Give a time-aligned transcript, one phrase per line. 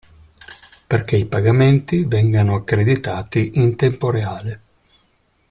[0.87, 4.61] Perché i pagamenti vengono accreditati in tempo reale.